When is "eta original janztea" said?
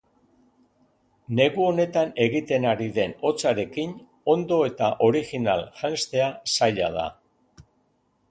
4.69-6.31